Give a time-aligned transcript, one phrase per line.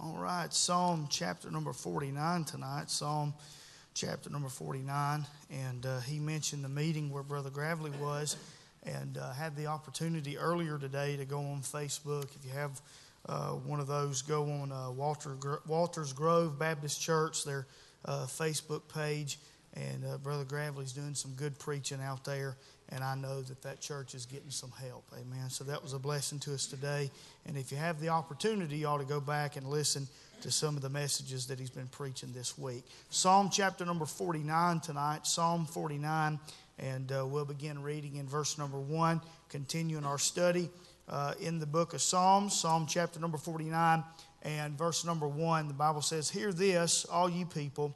[0.00, 2.88] All right, Psalm chapter number 49 tonight.
[2.88, 3.34] Psalm
[3.94, 5.26] chapter number 49.
[5.50, 8.36] And uh, he mentioned the meeting where Brother Gravely was
[8.84, 12.26] and uh, had the opportunity earlier today to go on Facebook.
[12.36, 12.80] If you have
[13.28, 17.66] uh, one of those, go on uh, Walter, Walters Grove Baptist Church, their
[18.04, 19.40] uh, Facebook page.
[19.74, 22.56] And uh, Brother Gravely's doing some good preaching out there
[22.90, 25.04] and I know that that church is getting some help.
[25.12, 25.50] Amen.
[25.50, 27.10] So that was a blessing to us today.
[27.46, 30.08] And if you have the opportunity, you ought to go back and listen
[30.40, 32.84] to some of the messages that he's been preaching this week.
[33.10, 36.38] Psalm chapter number 49 tonight, Psalm 49,
[36.78, 40.70] and uh, we'll begin reading in verse number 1, continuing our study
[41.08, 44.02] uh, in the book of Psalms, Psalm chapter number 49
[44.42, 45.68] and verse number 1.
[45.68, 47.94] The Bible says, Hear this, all you people,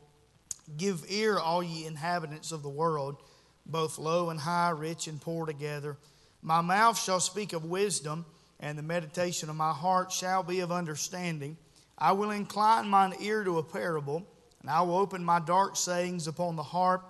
[0.76, 3.22] give ear, all ye inhabitants of the world
[3.66, 5.96] both low and high, rich and poor together.
[6.42, 8.24] My mouth shall speak of wisdom,
[8.60, 11.56] and the meditation of my heart shall be of understanding.
[11.98, 14.26] I will incline mine ear to a parable,
[14.60, 17.04] and I will open my dark sayings upon the harp.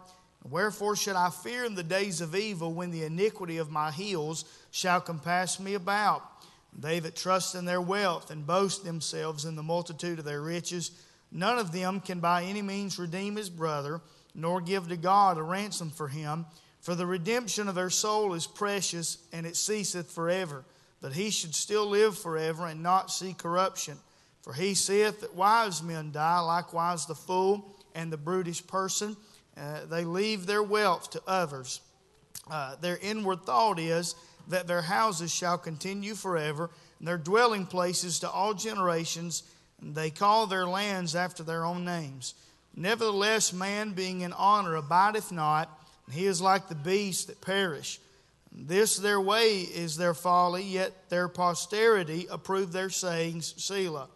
[0.48, 4.44] Wherefore should I fear in the days of evil when the iniquity of my heels
[4.70, 6.22] shall compass me about?
[6.77, 10.90] They that trust in their wealth and boast themselves in the multitude of their riches,
[11.33, 14.00] none of them can by any means redeem his brother
[14.34, 16.47] nor give to God a ransom for him.
[16.80, 20.64] For the redemption of their soul is precious, and it ceaseth forever,
[21.00, 23.98] But he should still live forever and not see corruption.
[24.42, 29.17] For he saith that wise men die, likewise the fool and the brutish person.
[29.56, 31.80] Uh, they leave their wealth to others.
[32.50, 34.14] Uh, their inward thought is
[34.48, 39.42] that their houses shall continue forever, and their dwelling places to all generations,
[39.83, 42.34] they call their lands after their own names.
[42.75, 45.69] Nevertheless, man being in honor abideth not,
[46.06, 48.00] and he is like the beasts that perish.
[48.50, 54.08] This their way is their folly, yet their posterity approve their sayings, Selah.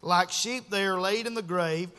[0.00, 1.90] Like sheep they are laid in the grave,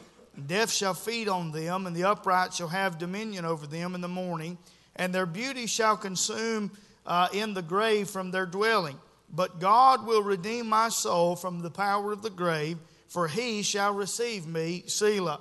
[0.48, 4.08] death shall feed on them, and the upright shall have dominion over them in the
[4.08, 4.58] morning,
[4.96, 6.72] and their beauty shall consume
[7.06, 9.00] uh, in the grave from their dwelling.
[9.31, 12.78] But God will redeem my soul from the power of the grave,
[13.13, 15.40] for he shall receive me, Selah.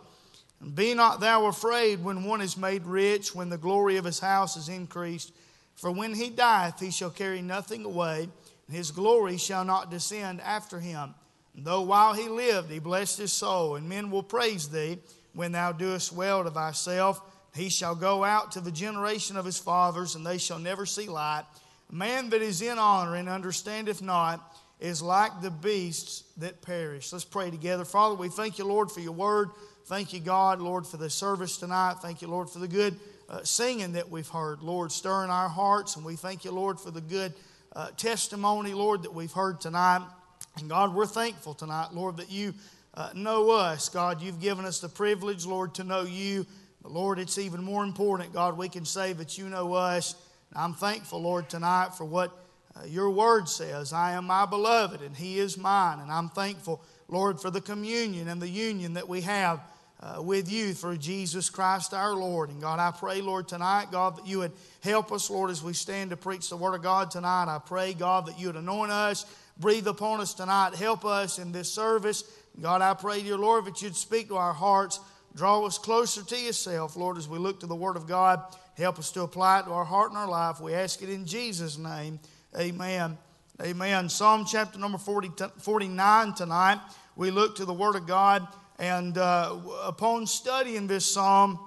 [0.60, 4.20] And be not thou afraid when one is made rich, when the glory of his
[4.20, 5.32] house is increased.
[5.74, 8.28] For when he dieth, he shall carry nothing away,
[8.66, 11.14] and his glory shall not descend after him.
[11.56, 14.98] And though while he lived, he blessed his soul, and men will praise thee
[15.32, 17.22] when thou doest well to thyself.
[17.54, 21.08] He shall go out to the generation of his fathers, and they shall never see
[21.08, 21.44] light.
[21.90, 24.51] A man that is in honor and understandeth not
[24.82, 27.12] is like the beasts that perish.
[27.12, 27.84] Let's pray together.
[27.84, 29.50] Father, we thank you, Lord, for your word.
[29.86, 31.98] Thank you, God, Lord, for the service tonight.
[32.02, 32.98] Thank you, Lord, for the good
[33.30, 34.60] uh, singing that we've heard.
[34.60, 35.94] Lord, stir in our hearts.
[35.94, 37.32] And we thank you, Lord, for the good
[37.76, 40.04] uh, testimony, Lord, that we've heard tonight.
[40.58, 42.52] And God, we're thankful tonight, Lord, that you
[42.94, 43.88] uh, know us.
[43.88, 46.44] God, you've given us the privilege, Lord, to know you.
[46.82, 50.16] But Lord, it's even more important, God, we can say that you know us.
[50.50, 52.36] And I'm thankful, Lord, tonight for what
[52.86, 53.92] your word says.
[53.92, 56.00] I am my beloved, and he is mine.
[56.00, 59.60] And I'm thankful, Lord, for the communion and the union that we have
[60.02, 62.50] uh, with you through Jesus Christ our Lord.
[62.50, 65.72] And God, I pray, Lord, tonight, God, that you would help us, Lord, as we
[65.72, 67.54] stand to preach the Word of God tonight.
[67.54, 69.26] I pray, God, that you would anoint us,
[69.58, 72.24] breathe upon us tonight, help us in this service.
[72.60, 74.98] God, I pray, dear Lord, that you'd speak to our hearts,
[75.36, 78.42] draw us closer to yourself, Lord, as we look to the Word of God.
[78.76, 80.60] Help us to apply it to our heart and our life.
[80.60, 82.18] We ask it in Jesus' name.
[82.58, 83.16] Amen.
[83.62, 84.10] Amen.
[84.10, 86.78] Psalm chapter number 40, 49 tonight.
[87.16, 88.46] We look to the Word of God.
[88.78, 91.58] And uh, upon studying this psalm,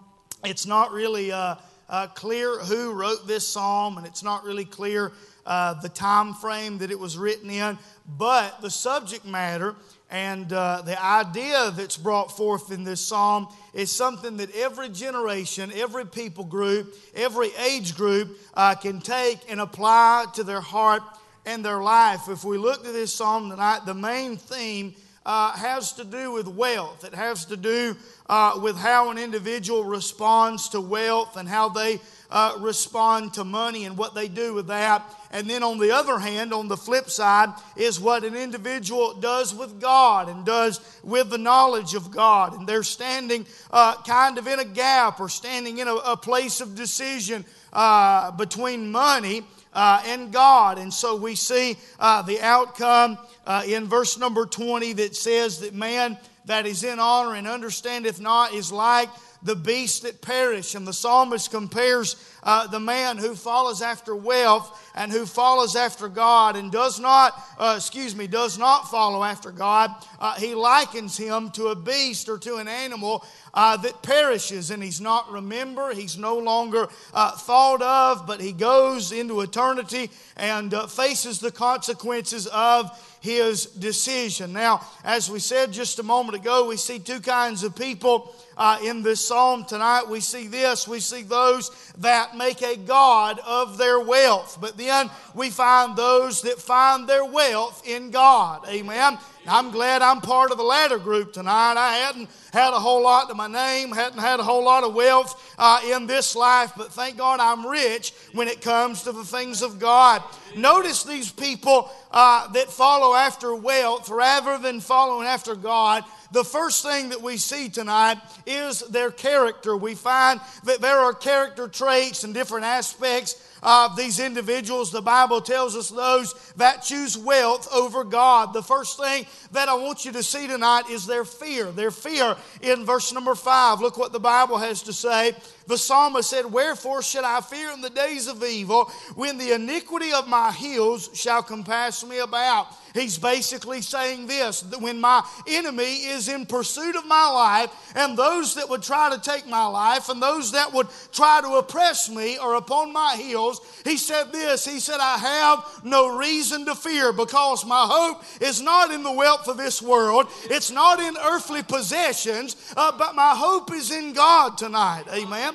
[0.43, 1.55] it's not really uh,
[1.89, 5.11] uh, clear who wrote this psalm, and it's not really clear
[5.47, 7.79] uh, the time frame that it was written in.
[8.05, 9.75] But the subject matter
[10.15, 15.73] and uh, the idea that's brought forth in this psalm is something that every generation,
[15.75, 21.03] every people group, every age group uh, can take and apply to their heart
[21.45, 22.29] and their life.
[22.29, 24.95] If we look to this psalm tonight, the main theme
[25.25, 27.03] uh, has to do with wealth.
[27.03, 27.97] It has to do
[28.29, 31.99] uh, with how an individual responds to wealth and how they
[32.29, 35.03] uh, respond to money and what they do with that.
[35.31, 39.53] And then on the other hand, on the flip side, is what an individual does
[39.53, 42.57] with God and does with the knowledge of God.
[42.57, 46.61] And they're standing uh, kind of in a gap or standing in a, a place
[46.61, 49.43] of decision uh, between money
[49.73, 50.77] uh, and God.
[50.77, 55.73] And so we see uh, the outcome uh, in verse number 20 that says that
[55.73, 59.09] man that is in honor and understandeth not is like
[59.45, 60.75] the beasts that perish.
[60.75, 66.09] And the psalmist compares uh, the man who follows after wealth and who follows after
[66.09, 69.91] God and does not, uh, excuse me, does not follow after God.
[70.19, 74.83] Uh, he likens him to a beast or to an animal uh, that perishes and
[74.83, 75.95] he's not remembered.
[75.95, 81.51] He's no longer uh, thought of, but he goes into eternity and uh, faces the
[81.51, 84.53] consequences of his decision.
[84.53, 88.79] Now, as we said just a moment ago, we see two kinds of people uh,
[88.83, 90.07] in this psalm tonight.
[90.07, 95.09] We see this we see those that make a God of their wealth, but then
[95.33, 98.67] we find those that find their wealth in God.
[98.67, 99.17] Amen.
[99.47, 101.75] I'm glad I'm part of the latter group tonight.
[101.77, 104.95] I hadn't had a whole lot to my name, hadn't had a whole lot of
[104.95, 109.23] wealth uh, in this life, but thank God I'm rich when it comes to the
[109.23, 110.23] things of God.
[110.55, 116.03] Notice these people uh, that follow after wealth rather than following after God
[116.35, 119.77] the first thing that we see tonight is their character.
[119.77, 124.91] We find that there are character traits and different aspects of these individuals.
[124.91, 128.51] The Bible tells us those that choose wealth over God.
[128.51, 131.71] The first thing that I want you to see tonight is their fear.
[131.71, 133.79] Their fear in verse number five.
[133.79, 135.37] Look what the Bible has to say.
[135.67, 140.11] The psalmist said, Wherefore should I fear in the days of evil when the iniquity
[140.11, 142.67] of my heels shall compass me about?
[142.95, 148.17] He's basically saying this that when my enemy is in pursuit of my life, and
[148.17, 152.09] those that would try to take my life, and those that would try to oppress
[152.09, 156.73] me are upon my heels, he said this He said, I have no reason to
[156.73, 161.17] fear because my hope is not in the wealth of this world, it's not in
[161.17, 165.03] earthly possessions, uh, but my hope is in God tonight.
[165.11, 165.53] Amen.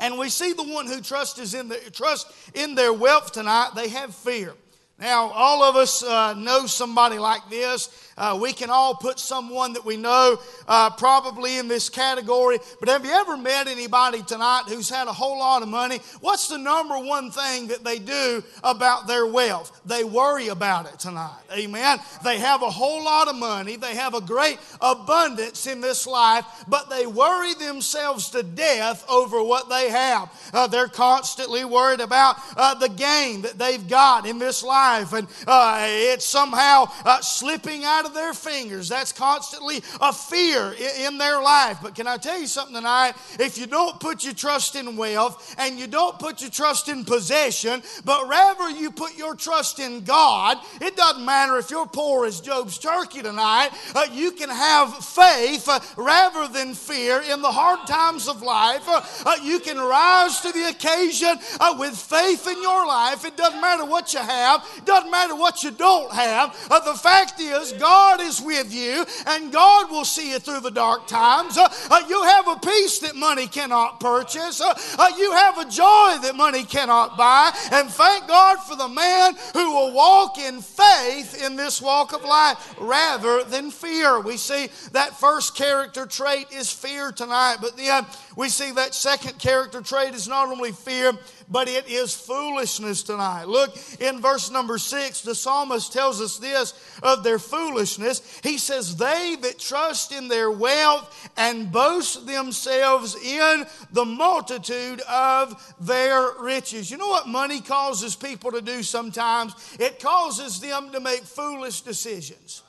[0.00, 3.88] And we see the one who trusts in, the, trust in their wealth tonight, they
[3.88, 4.54] have fear.
[5.00, 7.88] Now, all of us uh, know somebody like this.
[8.16, 12.58] Uh, we can all put someone that we know uh, probably in this category.
[12.80, 16.00] But have you ever met anybody tonight who's had a whole lot of money?
[16.20, 19.80] What's the number one thing that they do about their wealth?
[19.86, 21.38] They worry about it tonight.
[21.52, 22.00] Amen.
[22.24, 26.44] They have a whole lot of money, they have a great abundance in this life,
[26.66, 30.28] but they worry themselves to death over what they have.
[30.52, 35.12] Uh, they're constantly worried about uh, the gain that they've got in this life life
[35.12, 38.88] and uh, it's somehow uh, slipping out of their fingers.
[38.88, 41.78] That's constantly a fear in, in their life.
[41.82, 43.14] But can I tell you something tonight?
[43.38, 47.04] If you don't put your trust in wealth and you don't put your trust in
[47.04, 52.26] possession, but rather you put your trust in God, it doesn't matter if you're poor
[52.26, 57.50] as Job's turkey tonight, uh, you can have faith uh, rather than fear in the
[57.50, 58.88] hard times of life.
[58.88, 61.36] Uh, uh, you can rise to the occasion
[61.78, 63.24] with faith in your life.
[63.24, 66.56] It doesn't matter what you have, doesn't matter what you don't have.
[66.70, 70.70] Uh, the fact is, God is with you and God will see you through the
[70.70, 71.56] dark times.
[71.56, 74.60] Uh, uh, you have a peace that money cannot purchase.
[74.60, 77.52] Uh, uh, you have a joy that money cannot buy.
[77.72, 82.22] And thank God for the man who will walk in faith in this walk of
[82.22, 84.20] life rather than fear.
[84.20, 89.38] We see that first character trait is fear tonight, but then we see that second
[89.38, 91.12] character trait is not only fear,
[91.50, 93.48] but it is foolishness tonight.
[93.48, 98.40] Look in verse number six, the psalmist tells us this of their foolishness.
[98.42, 105.74] He says, They that trust in their wealth and boast themselves in the multitude of
[105.80, 106.90] their riches.
[106.90, 109.54] You know what money causes people to do sometimes?
[109.78, 112.62] It causes them to make foolish decisions.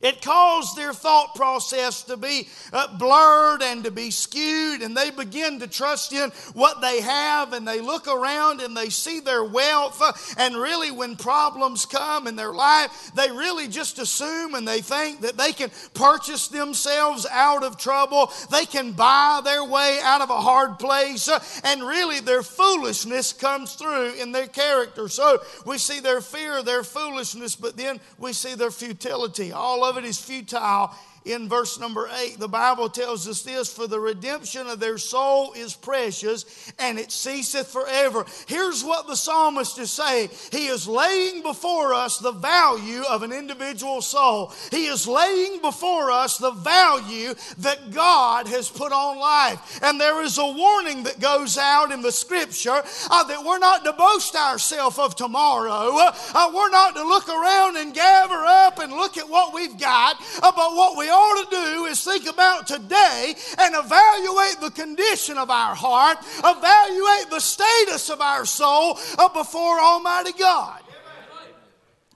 [0.00, 5.10] It caused their thought process to be uh, blurred and to be skewed, and they
[5.10, 9.44] begin to trust in what they have, and they look around and they see their
[9.44, 10.00] wealth.
[10.00, 14.80] Uh, and really, when problems come in their life, they really just assume and they
[14.80, 20.22] think that they can purchase themselves out of trouble, they can buy their way out
[20.22, 25.08] of a hard place, uh, and really, their foolishness comes through in their character.
[25.08, 29.52] So we see their fear, their foolishness, but then we see their futility.
[29.52, 30.94] All of it is futile
[31.24, 35.52] in verse number 8, the Bible tells us this For the redemption of their soul
[35.52, 38.24] is precious, and it ceaseth forever.
[38.46, 43.32] Here's what the psalmist is saying He is laying before us the value of an
[43.32, 49.78] individual soul, He is laying before us the value that God has put on life.
[49.82, 53.84] And there is a warning that goes out in the scripture uh, that we're not
[53.84, 58.92] to boast ourselves of tomorrow, uh, we're not to look around and gather up and
[58.92, 62.66] look at what we've got, uh, but what we ought to do is think about
[62.66, 69.28] today and evaluate the condition of our heart, evaluate the status of our soul uh,
[69.28, 70.82] before Almighty God.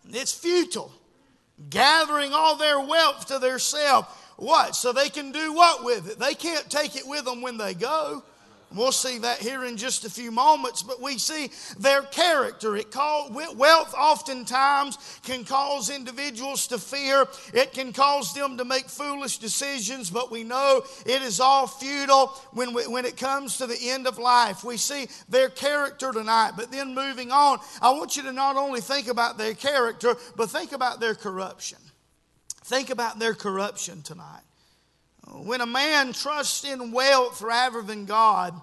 [0.09, 0.93] It's futile.
[1.71, 4.75] Gathering all their wealth to their self what?
[4.75, 6.19] So they can do what with it?
[6.19, 8.25] They can't take it with them when they go.
[8.75, 12.77] We'll see that here in just a few moments, but we see their character.
[12.77, 17.27] It call, wealth oftentimes can cause individuals to fear.
[17.53, 22.29] It can cause them to make foolish decisions, but we know it is all futile
[22.53, 24.65] when, we, when it comes to the end of life.
[24.65, 28.81] We see their character tonight, but then moving on, I want you to not only
[28.81, 31.79] think about their character, but think about their corruption.
[32.65, 34.43] Think about their corruption tonight.
[35.33, 38.61] When a man trusts in wealth rather than God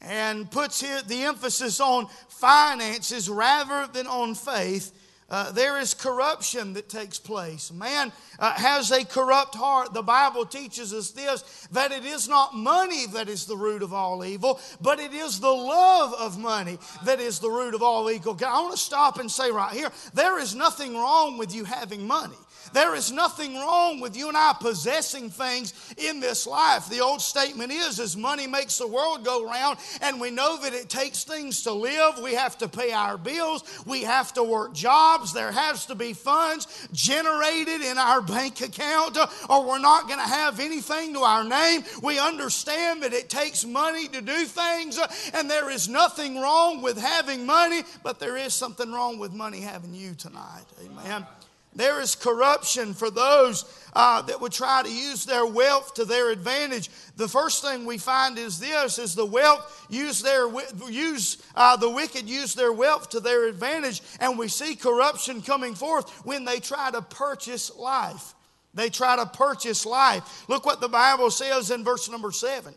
[0.00, 4.92] and puts the emphasis on finances rather than on faith,
[5.30, 7.72] uh, there is corruption that takes place.
[7.72, 9.94] Man uh, has a corrupt heart.
[9.94, 13.94] The Bible teaches us this that it is not money that is the root of
[13.94, 18.10] all evil, but it is the love of money that is the root of all
[18.10, 18.38] evil.
[18.46, 22.06] I want to stop and say right here there is nothing wrong with you having
[22.06, 22.36] money.
[22.72, 26.88] There is nothing wrong with you and I possessing things in this life.
[26.88, 30.72] The old statement is as money makes the world go round, and we know that
[30.72, 32.18] it takes things to live.
[32.22, 36.12] We have to pay our bills, we have to work jobs, there has to be
[36.12, 39.18] funds generated in our bank account,
[39.48, 41.84] or we're not going to have anything to our name.
[42.02, 44.98] We understand that it takes money to do things,
[45.32, 49.60] and there is nothing wrong with having money, but there is something wrong with money
[49.60, 50.64] having you tonight.
[50.84, 51.26] Amen.
[51.74, 53.64] There is corruption for those
[53.94, 56.90] uh, that would try to use their wealth to their advantage.
[57.16, 60.48] The first thing we find is this: is the wealth use their
[60.88, 65.74] use uh, the wicked use their wealth to their advantage, and we see corruption coming
[65.74, 68.34] forth when they try to purchase life.
[68.74, 70.48] They try to purchase life.
[70.48, 72.74] Look what the Bible says in verse number seven.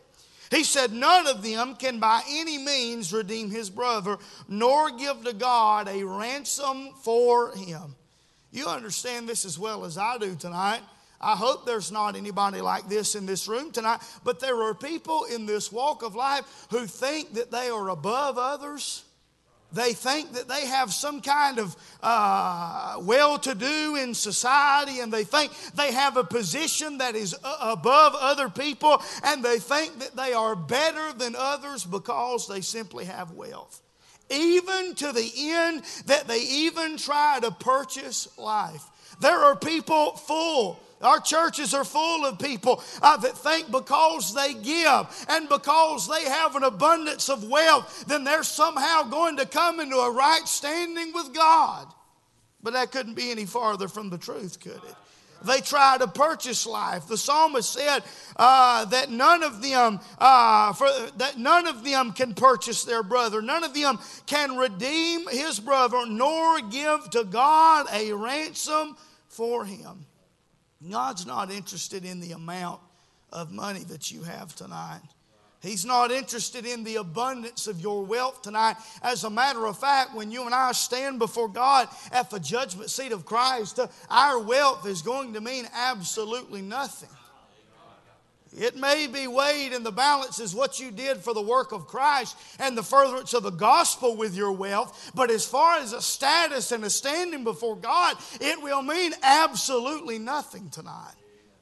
[0.50, 4.16] He said, None of them can by any means redeem his brother,
[4.48, 7.96] nor give to God a ransom for him.
[8.50, 10.80] You understand this as well as I do tonight.
[11.20, 15.24] I hope there's not anybody like this in this room tonight, but there are people
[15.24, 19.02] in this walk of life who think that they are above others.
[19.72, 25.12] They think that they have some kind of uh, well to do in society, and
[25.12, 30.16] they think they have a position that is above other people, and they think that
[30.16, 33.82] they are better than others because they simply have wealth
[34.30, 38.84] even to the end that they even try to purchase life.
[39.20, 40.80] There are people full.
[41.00, 46.24] Our churches are full of people uh, that think because they give and because they
[46.24, 51.12] have an abundance of wealth, then they're somehow going to come into a right standing
[51.12, 51.86] with God.
[52.62, 54.94] But that couldn't be any farther from the truth, could it?
[55.42, 57.06] They try to purchase life.
[57.06, 58.00] The psalmist said
[58.36, 63.40] uh, that none of them, uh, for, that none of them can purchase their brother.
[63.40, 68.96] None of them can redeem his brother, nor give to God a ransom
[69.28, 70.06] for him.
[70.88, 72.80] God's not interested in the amount
[73.32, 75.02] of money that you have tonight.
[75.60, 78.76] He's not interested in the abundance of your wealth tonight.
[79.02, 82.90] As a matter of fact, when you and I stand before God at the judgment
[82.90, 87.08] seat of Christ, uh, our wealth is going to mean absolutely nothing.
[88.56, 91.86] It may be weighed in the balance as what you did for the work of
[91.86, 96.00] Christ and the furtherance of the gospel with your wealth, but as far as a
[96.00, 101.14] status and a standing before God, it will mean absolutely nothing tonight.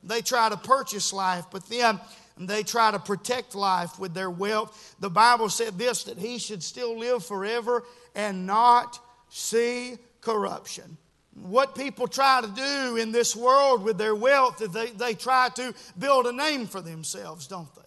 [0.05, 1.99] They try to purchase life, but then
[2.37, 4.95] and they try to protect life with their wealth.
[5.01, 10.97] The Bible said this that he should still live forever and not see corruption.
[11.35, 15.51] What people try to do in this world with their wealth is they, they try
[15.57, 17.86] to build a name for themselves, don't they?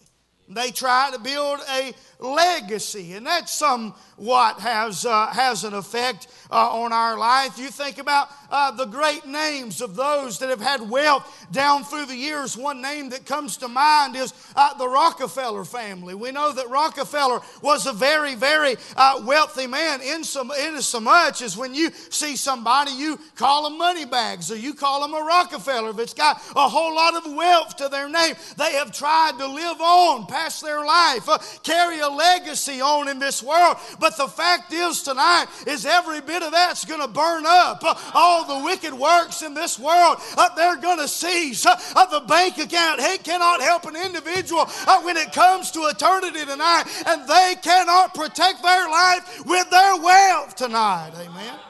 [0.50, 6.82] They try to build a legacy, and that somewhat has, uh, has an effect uh,
[6.82, 7.58] on our life.
[7.58, 12.08] You think about uh, the great names of those that have had wealth down through
[12.08, 12.58] the years.
[12.58, 16.16] One name that comes to mind is uh, the Rockefeller family.
[16.16, 21.00] We know that Rockefeller was a very, very uh, wealthy man, in so, in so
[21.00, 25.14] much as when you see somebody, you call them money bags or you call them
[25.14, 25.92] a Rockefeller.
[25.92, 29.48] If it's got a whole lot of wealth to their name, they have tried to
[29.48, 30.26] live on
[30.62, 33.78] their life, uh, carry a legacy on in this world.
[34.00, 37.84] But the fact is tonight is every bit of that's going to burn up.
[38.14, 41.66] All the wicked works in this world, uh, they're going to cease.
[41.66, 46.46] Uh, the bank account, he cannot help an individual uh, when it comes to eternity
[46.46, 51.12] tonight, and they cannot protect their life with their wealth tonight.
[51.16, 51.69] Amen.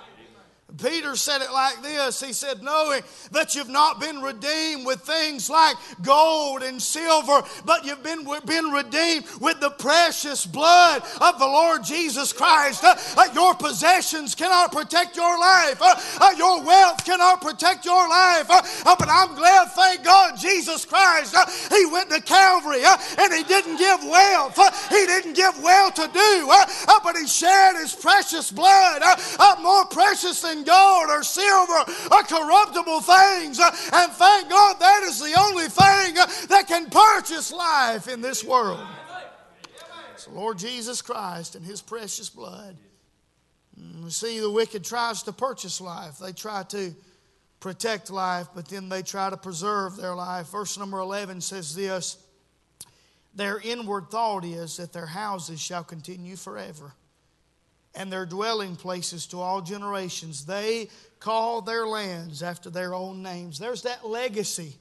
[0.81, 5.49] Peter said it like this He said, Knowing that you've not been redeemed with things
[5.49, 11.45] like gold and silver, but you've been, been redeemed with the precious blood of the
[11.45, 12.83] Lord Jesus Christ.
[12.83, 16.78] Uh, uh, your possessions cannot protect your life, uh, uh your wealth
[17.09, 18.49] cannot protect your life.
[18.49, 22.97] Uh, uh, but I'm glad, thank God, Jesus Christ, uh, He went to Calvary uh,
[23.17, 26.53] and He didn't give wealth, uh, He didn't give well to do,
[27.03, 29.01] but He shed His precious blood,
[29.61, 33.59] more precious than gold or silver or corruptible things.
[33.59, 36.15] And thank God that is the only thing
[36.49, 38.85] that can purchase life in this world.
[40.13, 42.77] It's the Lord Jesus Christ and His precious blood.
[43.81, 46.17] Mm, you see, the wicked tries to purchase life.
[46.17, 46.93] They try to
[47.59, 50.47] protect life, but then they try to preserve their life.
[50.47, 52.17] Verse number 11 says this
[53.35, 56.93] Their inward thought is that their houses shall continue forever
[57.95, 60.45] and their dwelling places to all generations.
[60.45, 63.59] They call their lands after their own names.
[63.59, 64.75] There's that legacy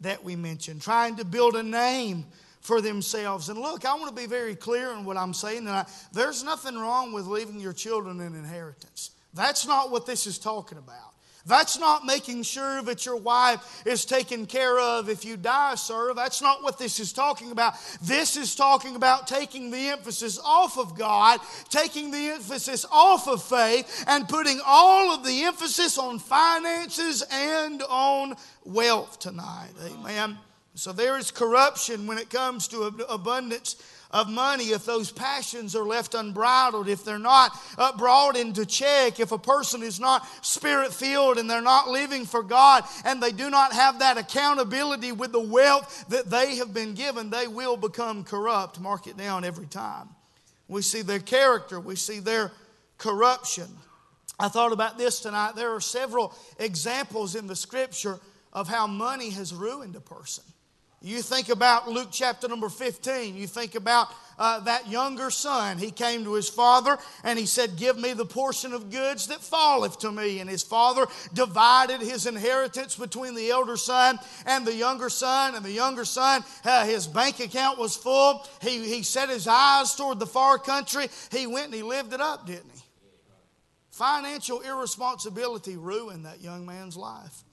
[0.00, 2.26] that we mentioned, trying to build a name
[2.64, 3.50] for themselves.
[3.50, 5.66] And look, I want to be very clear in what I'm saying.
[5.66, 9.10] That I, there's nothing wrong with leaving your children an inheritance.
[9.34, 11.12] That's not what this is talking about.
[11.46, 16.14] That's not making sure that your wife is taken care of if you die, sir.
[16.14, 17.74] That's not what this is talking about.
[18.00, 23.42] This is talking about taking the emphasis off of God, taking the emphasis off of
[23.42, 29.72] faith, and putting all of the emphasis on finances and on wealth tonight.
[29.84, 30.38] Amen.
[30.76, 33.76] So there is corruption when it comes to abundance
[34.10, 37.52] of money if those passions are left unbridled, if they're not
[37.96, 42.42] brought into check, if a person is not spirit filled and they're not living for
[42.42, 46.94] God and they do not have that accountability with the wealth that they have been
[46.94, 48.80] given, they will become corrupt.
[48.80, 50.08] Mark it down every time.
[50.68, 52.50] We see their character, we see their
[52.98, 53.68] corruption.
[54.38, 55.54] I thought about this tonight.
[55.54, 58.18] There are several examples in the scripture
[58.52, 60.44] of how money has ruined a person.
[61.04, 63.36] You think about Luke chapter number 15.
[63.36, 64.08] You think about
[64.38, 65.76] uh, that younger son.
[65.76, 69.42] He came to his father and he said, Give me the portion of goods that
[69.42, 70.40] falleth to me.
[70.40, 75.54] And his father divided his inheritance between the elder son and the younger son.
[75.54, 78.42] And the younger son, uh, his bank account was full.
[78.62, 81.08] He, he set his eyes toward the far country.
[81.30, 82.80] He went and he lived it up, didn't he?
[83.90, 87.44] Financial irresponsibility ruined that young man's life.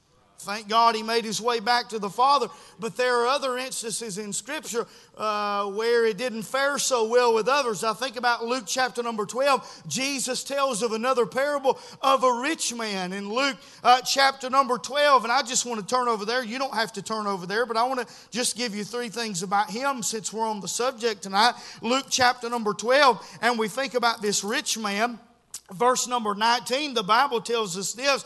[0.41, 2.47] Thank God he made his way back to the Father.
[2.79, 7.47] But there are other instances in Scripture uh, where it didn't fare so well with
[7.47, 7.83] others.
[7.83, 9.83] I think about Luke chapter number 12.
[9.87, 15.23] Jesus tells of another parable of a rich man in Luke uh, chapter number 12.
[15.23, 16.43] And I just want to turn over there.
[16.43, 19.09] You don't have to turn over there, but I want to just give you three
[19.09, 21.53] things about him since we're on the subject tonight.
[21.81, 23.39] Luke chapter number 12.
[23.41, 25.19] And we think about this rich man.
[25.71, 28.25] Verse number 19, the Bible tells us this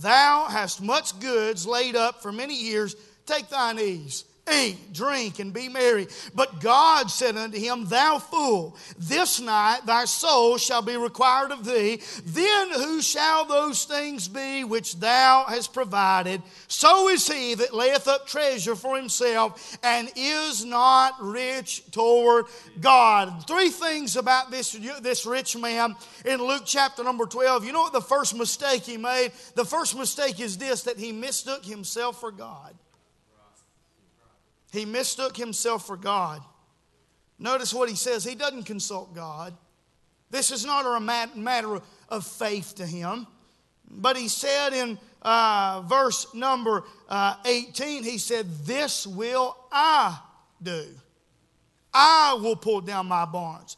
[0.00, 2.96] Thou hast much goods laid up for many years.
[3.26, 4.24] Take thine ease.
[4.52, 6.06] Eat, drink, and be merry.
[6.34, 11.64] But God said unto him, Thou fool, this night thy soul shall be required of
[11.64, 12.02] thee.
[12.26, 16.42] Then who shall those things be which thou hast provided?
[16.68, 22.44] So is he that layeth up treasure for himself and is not rich toward
[22.80, 23.46] God.
[23.46, 27.64] Three things about this, this rich man in Luke chapter number 12.
[27.64, 29.32] You know what the first mistake he made?
[29.54, 32.74] The first mistake is this that he mistook himself for God.
[34.74, 36.42] He mistook himself for God.
[37.38, 38.24] Notice what he says.
[38.24, 39.56] He doesn't consult God.
[40.30, 41.00] This is not a
[41.36, 43.28] matter of faith to him.
[43.88, 50.18] But he said in uh, verse number uh, 18, he said, This will I
[50.60, 50.86] do.
[51.92, 53.76] I will pull down my barns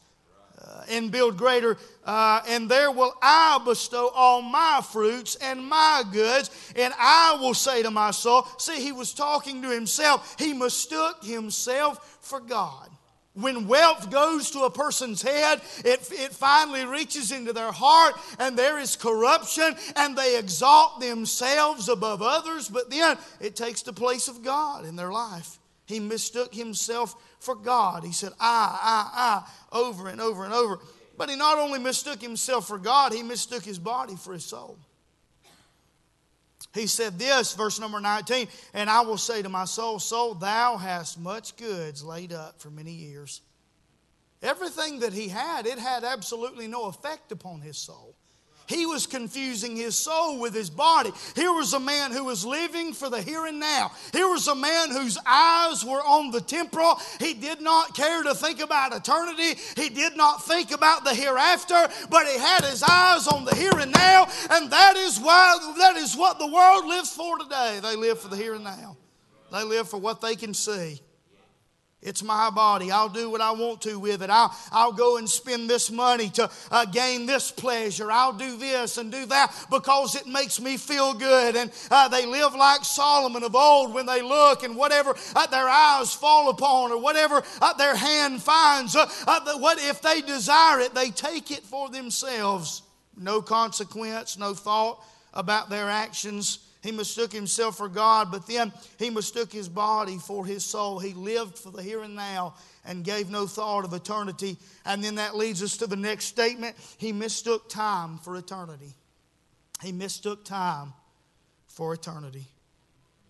[0.89, 6.49] and build greater, uh, and there will I bestow all my fruits and my goods,
[6.75, 10.35] and I will say to my soul, see, he was talking to himself.
[10.39, 12.89] He mistook himself for God.
[13.33, 18.57] When wealth goes to a person's head, it, it finally reaches into their heart, and
[18.57, 24.27] there is corruption, and they exalt themselves above others, but then it takes the place
[24.27, 25.59] of God in their life.
[25.85, 28.03] He mistook himself for God.
[28.03, 30.79] He said, I, I, I, over and over and over.
[31.17, 34.77] But he not only mistook himself for God, he mistook his body for his soul.
[36.73, 40.77] He said this, verse number 19, and I will say to my soul, Soul, thou
[40.77, 43.41] hast much goods laid up for many years.
[44.43, 48.15] Everything that he had, it had absolutely no effect upon his soul.
[48.67, 51.11] He was confusing his soul with his body.
[51.35, 53.91] Here was a man who was living for the here and now.
[54.11, 56.99] Here was a man whose eyes were on the temporal.
[57.19, 59.59] He did not care to think about eternity.
[59.75, 63.77] He did not think about the hereafter, but he had his eyes on the here
[63.79, 67.79] and now, and that is why that is what the world lives for today.
[67.81, 68.97] They live for the here and now.
[69.51, 71.01] They live for what they can see.
[72.07, 72.89] It's my body.
[72.89, 74.29] I'll do what I want to with it.
[74.29, 78.09] I'll, I'll go and spend this money to uh, gain this pleasure.
[78.09, 81.57] I'll do this and do that because it makes me feel good.
[81.57, 85.67] And uh, they live like Solomon of old when they look and whatever uh, their
[85.67, 90.79] eyes fall upon or whatever uh, their hand finds, uh, uh, what if they desire
[90.79, 92.83] it, they take it for themselves.
[93.17, 96.59] No consequence, no thought about their actions.
[96.81, 100.99] He mistook himself for God, but then he mistook his body for his soul.
[100.99, 104.57] He lived for the here and now and gave no thought of eternity.
[104.85, 106.75] And then that leads us to the next statement.
[106.97, 108.93] He mistook time for eternity.
[109.81, 110.93] He mistook time
[111.67, 112.45] for eternity.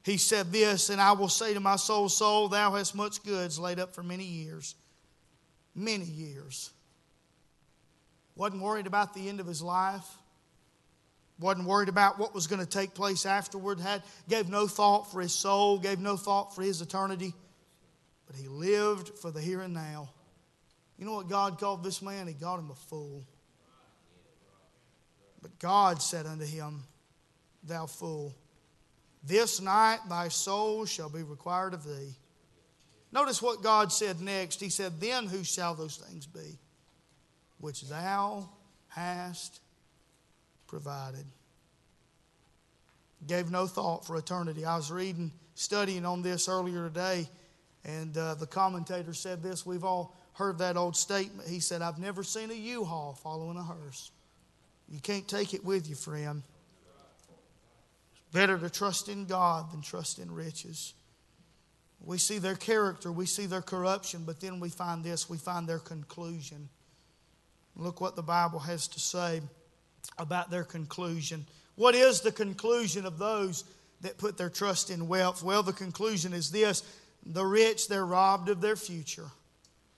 [0.04, 3.60] He said this, and I will say to my soul, Soul, thou hast much goods
[3.60, 4.76] laid up for many years.
[5.76, 6.72] Many years.
[8.36, 10.06] Wasn't worried about the end of his life
[11.40, 15.22] wasn't worried about what was going to take place afterward, had, gave no thought for
[15.22, 17.34] his soul, gave no thought for his eternity,
[18.26, 20.10] but he lived for the here and now.
[20.98, 22.28] You know what God called this man?
[22.28, 23.24] He called him a fool.
[25.42, 26.84] But God said unto him,
[27.64, 28.34] Thou fool,
[29.24, 32.16] this night thy soul shall be required of thee.
[33.12, 34.60] Notice what God said next.
[34.60, 36.58] He said, Then who shall those things be
[37.60, 38.50] which thou
[38.90, 39.60] hast
[40.68, 41.26] provided.
[43.26, 44.66] Gave no thought for eternity.
[44.66, 47.28] I was reading, studying on this earlier today,
[47.84, 49.66] and uh, the commentator said this.
[49.66, 51.50] We've all heard that old statement.
[51.50, 54.12] He said, I've never seen a U Haul following a hearse.
[54.88, 56.44] You can't take it with you, friend.
[58.12, 60.94] It's better to trust in God than trust in riches.
[62.00, 65.68] We see their character, we see their corruption, but then we find this we find
[65.68, 66.70] their conclusion.
[67.76, 69.42] Look what the Bible has to say
[70.18, 71.46] about their conclusion.
[71.76, 73.64] What is the conclusion of those
[74.02, 75.44] that put their trust in wealth?
[75.44, 76.84] Well, the conclusion is this
[77.26, 79.28] the rich, they're robbed of their future.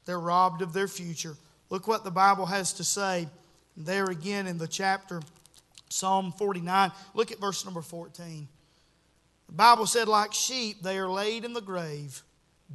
[0.05, 1.35] They're robbed of their future.
[1.69, 3.27] Look what the Bible has to say
[3.77, 5.21] there again in the chapter,
[5.89, 6.91] Psalm 49.
[7.13, 8.47] Look at verse number 14.
[9.47, 12.23] The Bible said, Like sheep, they are laid in the grave.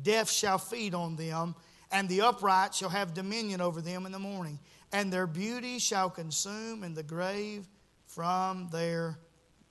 [0.02, 1.54] Death shall feed on them,
[1.90, 4.58] and the upright shall have dominion over them in the morning
[4.94, 7.66] and their beauty shall consume in the grave
[8.06, 9.18] from their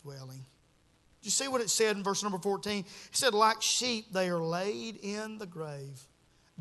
[0.01, 0.45] dwelling.
[1.21, 2.79] Do you see what it said in verse number 14?
[2.79, 6.01] It said, Like sheep, they are laid in the grave.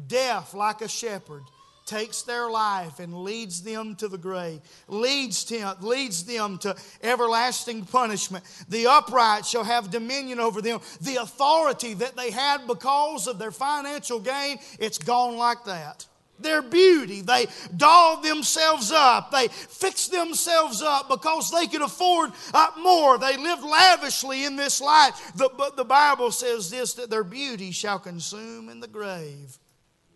[0.07, 1.43] Death, like a shepherd,
[1.87, 7.85] takes their life and leads them to the grave, leads, them, leads them to everlasting
[7.85, 8.45] punishment.
[8.69, 10.79] The upright shall have dominion over them.
[11.01, 16.07] The authority that they had because of their financial gain, it's gone like that
[16.43, 17.21] their beauty.
[17.21, 19.31] They dolled themselves up.
[19.31, 23.19] They fixed themselves up because they could afford uh, more.
[23.19, 25.33] They lived lavishly in this life.
[25.37, 29.59] The, but the Bible says this that their beauty shall consume in the grave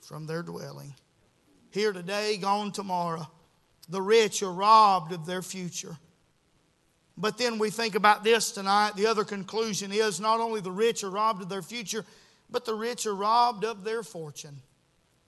[0.03, 0.95] from their dwelling.
[1.71, 3.27] Here today, gone tomorrow.
[3.89, 5.97] The rich are robbed of their future.
[7.19, 8.93] But then we think about this tonight.
[8.97, 12.05] The other conclusion is not only the rich are robbed of their future,
[12.51, 14.61] but the rich are robbed of their fortune.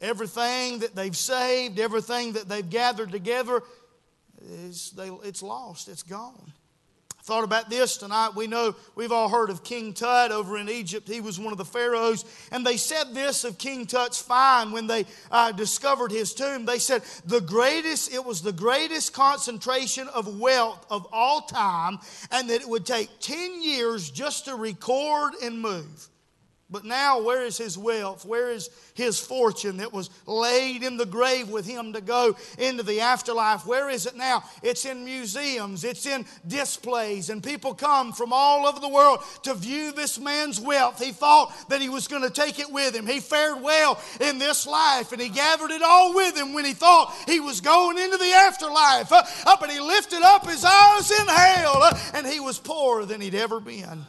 [0.01, 3.63] Everything that they've saved, everything that they've gathered together,
[4.41, 6.53] is they, it's lost, it's gone.
[7.19, 8.31] I thought about this tonight.
[8.37, 11.09] We know we've all heard of King Tut over in Egypt.
[11.09, 12.25] He was one of the pharaohs.
[12.53, 16.65] And they said this of King Tut's find when they uh, discovered his tomb.
[16.65, 21.99] They said, the greatest, it was the greatest concentration of wealth of all time,
[22.31, 26.09] and that it would take 10 years just to record and move.
[26.71, 28.27] But now, where is his wealth?
[28.27, 32.83] Where is his fortune that was laid in the grave with him to go into
[32.83, 33.65] the afterlife?
[33.65, 34.45] Where is it now?
[34.63, 39.55] It's in museums, it's in displays, and people come from all over the world to
[39.55, 41.03] view this man's wealth.
[41.03, 43.07] He thought that he was going to take it with him.
[43.07, 46.75] He fared well in this life, and he gathered it all with him when he
[46.75, 49.11] thought he was going into the afterlife.
[49.11, 49.25] Uh,
[49.59, 53.35] but he lifted up his eyes in hell, uh, and he was poorer than he'd
[53.35, 54.05] ever been.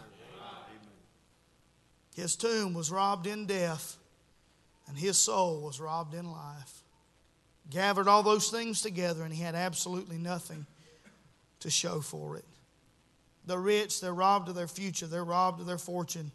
[2.19, 3.95] His tomb was robbed in death,
[4.87, 6.83] and his soul was robbed in life.
[7.69, 10.65] Gathered all those things together, and he had absolutely nothing
[11.61, 12.43] to show for it.
[13.45, 16.31] The rich, they're robbed of their future, they're robbed of their fortune.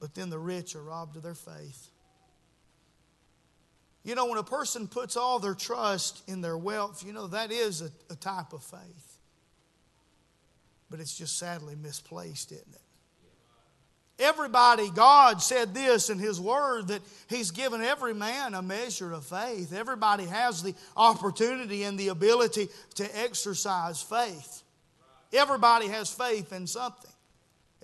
[0.00, 1.88] But then the rich are robbed of their faith.
[4.02, 7.52] You know, when a person puts all their trust in their wealth, you know, that
[7.52, 9.18] is a, a type of faith.
[10.88, 12.80] But it's just sadly misplaced, isn't it?
[14.18, 19.24] Everybody, God said this in His Word that He's given every man a measure of
[19.24, 19.72] faith.
[19.72, 24.62] Everybody has the opportunity and the ability to exercise faith.
[25.32, 27.10] Everybody has faith in something.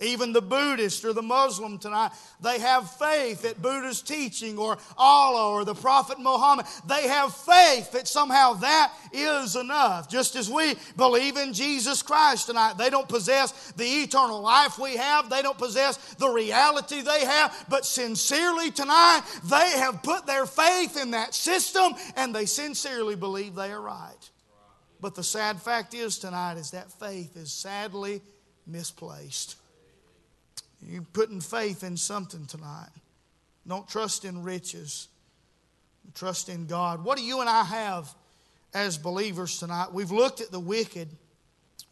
[0.01, 5.51] Even the Buddhist or the Muslim tonight, they have faith at Buddha's teaching or Allah
[5.51, 6.65] or the Prophet Muhammad.
[6.85, 10.09] They have faith that somehow that is enough.
[10.09, 14.97] Just as we believe in Jesus Christ tonight, they don't possess the eternal life we
[14.97, 20.45] have, they don't possess the reality they have, but sincerely tonight, they have put their
[20.45, 24.29] faith in that system and they sincerely believe they are right.
[24.99, 28.21] But the sad fact is tonight is that faith is sadly
[28.67, 29.55] misplaced.
[30.87, 32.89] You're putting faith in something tonight.
[33.67, 35.07] Don't trust in riches.
[36.13, 37.03] Trust in God.
[37.03, 38.13] What do you and I have
[38.73, 39.87] as believers tonight?
[39.91, 41.09] We've looked at the wicked.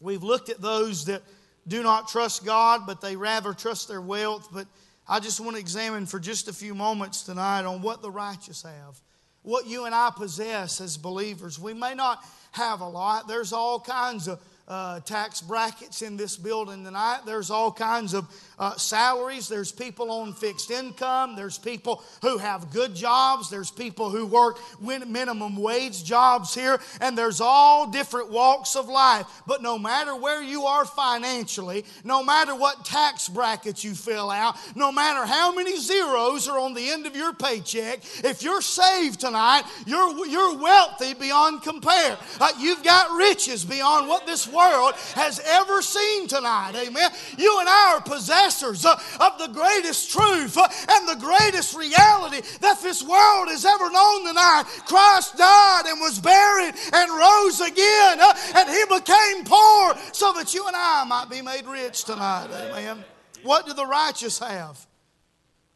[0.00, 1.22] We've looked at those that
[1.66, 4.48] do not trust God, but they rather trust their wealth.
[4.52, 4.66] But
[5.08, 8.62] I just want to examine for just a few moments tonight on what the righteous
[8.62, 9.00] have.
[9.42, 11.58] What you and I possess as believers.
[11.58, 13.26] We may not have a lot.
[13.26, 17.20] There's all kinds of uh, tax brackets in this building tonight.
[17.26, 18.26] There's all kinds of
[18.58, 19.46] uh, salaries.
[19.46, 21.36] There's people on fixed income.
[21.36, 23.50] There's people who have good jobs.
[23.50, 26.80] There's people who work minimum wage jobs here.
[27.00, 29.26] And there's all different walks of life.
[29.46, 34.56] But no matter where you are financially, no matter what tax bracket you fill out,
[34.74, 39.20] no matter how many zeros are on the end of your paycheck, if you're saved
[39.20, 42.16] tonight, you're, you're wealthy beyond compare.
[42.40, 46.74] Uh, you've got riches beyond what this world has ever seen tonight.
[46.76, 47.10] Amen.
[47.36, 52.40] You and I are possessors uh, of the greatest truth uh, and the greatest reality
[52.60, 54.64] that this world has ever known tonight.
[54.86, 60.54] Christ died and was buried and rose again, uh, and he became poor so that
[60.54, 62.48] you and I might be made rich tonight.
[62.52, 63.04] Amen.
[63.42, 64.86] What do the righteous have?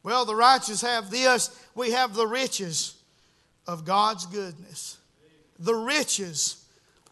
[0.03, 2.95] Well, the righteous have this we have the riches
[3.67, 4.97] of God's goodness.
[5.59, 6.58] The riches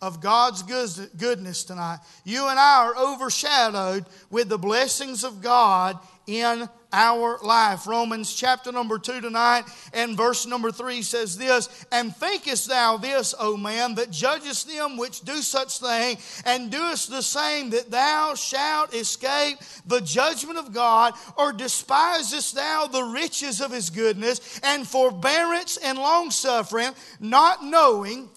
[0.00, 1.98] of God's goodness tonight.
[2.24, 7.86] You and I are overshadowed with the blessings of God in our life.
[7.86, 13.34] Romans chapter number 2 tonight and verse number 3 says this And thinkest thou this,
[13.38, 18.34] O man, that judgest them which do such thing, and doest the same, that thou
[18.34, 24.86] shalt escape the judgment of God, or despisest thou the riches of his goodness, and
[24.86, 28.28] forbearance and longsuffering, not knowing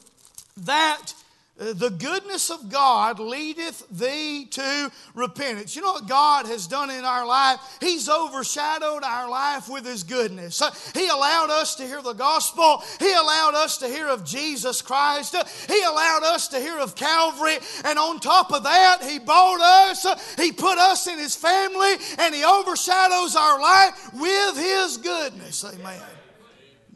[0.58, 1.14] that
[1.60, 5.76] the goodness of God leadeth thee to repentance.
[5.76, 7.60] You know what God has done in our life?
[7.82, 10.62] He's overshadowed our life with His goodness.
[10.62, 12.82] Uh, he allowed us to hear the gospel.
[13.00, 15.36] He allowed us to hear of Jesus Christ.
[15.36, 17.58] Uh, he allowed us to hear of Calvary.
[17.84, 20.06] And on top of that, He bought us.
[20.38, 21.94] He put us in His family.
[22.20, 25.66] And He overshadows our life with His goodness.
[25.66, 26.02] Amen.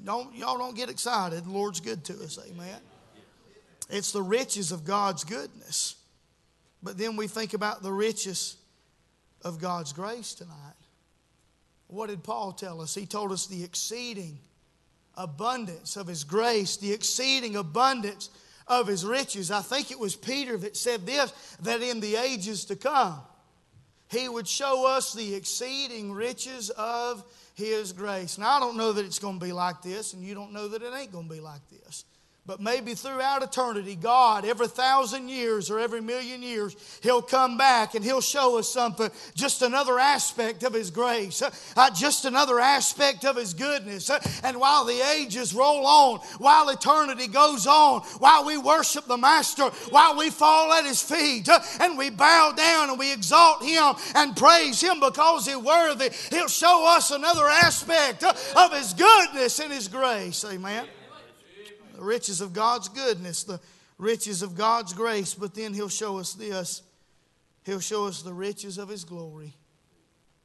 [0.05, 1.43] Don't, y'all don't get excited.
[1.43, 2.39] The Lord's good to us.
[2.49, 2.79] Amen.
[3.93, 5.95] It's the riches of God's goodness.
[6.81, 8.57] But then we think about the riches
[9.43, 10.73] of God's grace tonight.
[11.85, 12.95] What did Paul tell us?
[12.95, 14.39] He told us the exceeding
[15.15, 18.31] abundance of His grace, the exceeding abundance
[18.67, 19.51] of His riches.
[19.51, 23.21] I think it was Peter that said this that in the ages to come,
[24.09, 28.39] He would show us the exceeding riches of His grace.
[28.39, 30.67] Now, I don't know that it's going to be like this, and you don't know
[30.69, 32.05] that it ain't going to be like this.
[32.45, 37.95] But maybe throughout eternity, God, every thousand years or every million years, He'll come back
[37.95, 43.23] and He'll show us something, just another aspect of His grace, uh, just another aspect
[43.23, 44.09] of His goodness.
[44.09, 49.15] Uh, and while the ages roll on, while eternity goes on, while we worship the
[49.15, 53.63] Master, while we fall at His feet uh, and we bow down and we exalt
[53.63, 59.59] Him and praise Him because He's worthy, He'll show us another aspect of His goodness
[59.59, 60.43] and His grace.
[60.43, 60.87] Amen
[61.93, 63.59] the riches of God's goodness, the
[63.97, 66.81] riches of God's grace, but then He'll show us this
[67.65, 69.53] He'll show us the riches of His glory.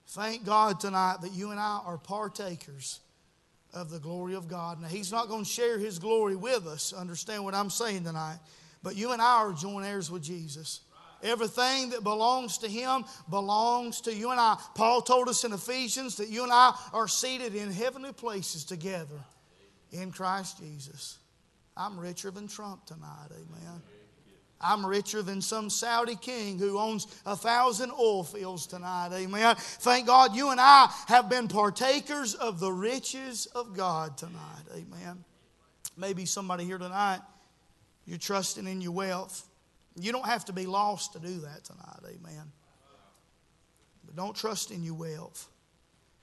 [0.09, 3.01] Thank God tonight that you and I are partakers
[3.75, 4.81] of the glory of God.
[4.81, 6.93] Now, He's not going to share His glory with us.
[6.93, 8.39] Understand what I'm saying tonight.
[8.83, 10.81] But you and I are joint heirs with Jesus.
[11.23, 14.57] Everything that belongs to Him belongs to you and I.
[14.75, 19.21] Paul told us in Ephesians that you and I are seated in heavenly places together
[19.91, 21.19] in Christ Jesus.
[21.79, 23.83] I'm richer than Trump tonight, amen.
[24.61, 29.11] I'm richer than some Saudi king who owns a thousand oil fields tonight.
[29.13, 29.55] Amen.
[29.57, 34.65] Thank God you and I have been partakers of the riches of God tonight.
[34.75, 35.25] Amen.
[35.97, 37.21] Maybe somebody here tonight,
[38.05, 39.47] you're trusting in your wealth.
[39.95, 42.01] You don't have to be lost to do that tonight.
[42.05, 42.53] Amen.
[44.05, 45.49] But don't trust in your wealth.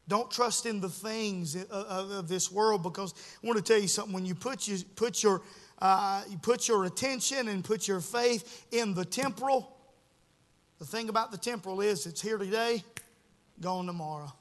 [0.07, 3.13] Don't trust in the things of, this world because
[3.43, 4.13] I want to tell you something.
[4.13, 5.41] When you put, you, put your
[5.79, 9.75] uh, you put your attention and put your faith in the temporal,
[10.79, 12.83] the thing about the temporal is it's here today,
[13.59, 14.31] gone tomorrow.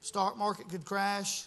[0.00, 1.44] Stock market could crash.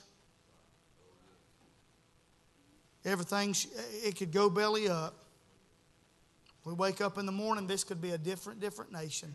[3.06, 3.56] Everything,
[4.04, 5.16] it could go belly up.
[6.66, 9.34] We wake up in the morning, this could be a different, different nation.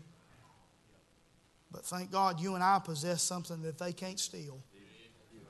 [1.74, 4.60] But thank God you and I possess something that they can't steal.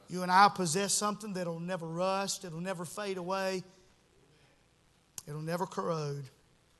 [0.09, 3.63] You and I possess something that'll never rust, it'll never fade away,
[5.29, 6.25] it'll never corrode,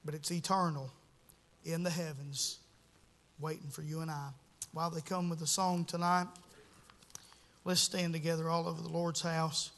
[0.03, 0.91] but it's eternal
[1.65, 2.61] in the heavens,
[3.39, 4.31] waiting for you and I.
[4.73, 6.27] While they come with a song tonight,
[7.65, 9.73] let's stand together all over the Lord's house.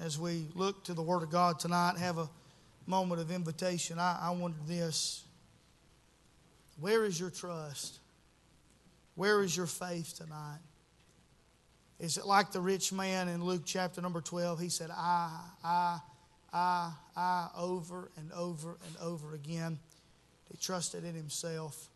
[0.00, 2.28] As we look to the Word of God tonight, have a
[2.86, 4.00] moment of invitation.
[4.00, 4.34] I, I
[4.66, 5.24] this
[6.80, 7.98] where is your trust?
[9.14, 10.60] Where is your faith tonight?
[11.98, 14.58] Is it like the rich man in Luke chapter number 12?
[14.58, 15.30] He said, I,
[15.62, 15.98] I,
[16.52, 19.78] I, I, over and over and over again.
[20.50, 21.88] He trusted in himself.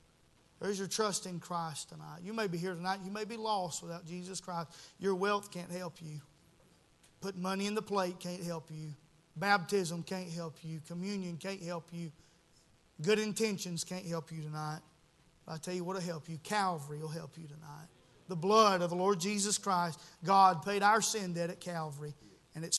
[0.60, 2.20] There's your trust in Christ tonight.
[2.22, 3.00] You may be here tonight.
[3.04, 4.68] You may be lost without Jesus Christ.
[4.98, 6.20] Your wealth can't help you.
[7.22, 8.92] Putting money in the plate can't help you.
[9.36, 10.80] Baptism can't help you.
[10.86, 12.12] Communion can't help you.
[13.02, 14.80] Good intentions can't help you tonight.
[15.46, 16.38] I tell you what will help you.
[16.42, 17.88] Calvary will help you tonight.
[18.28, 20.00] The blood of the Lord Jesus Christ.
[20.24, 22.14] God paid our sin debt at Calvary,
[22.54, 22.72] and it's